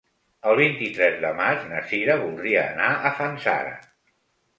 El 0.51 0.55
vint-i-tres 0.59 1.19
de 1.25 1.29
maig 1.39 1.61
na 1.73 1.81
Sira 1.91 2.15
voldria 2.21 2.63
anar 2.71 2.89
a 2.95 3.13
Fanzara. 3.21 3.75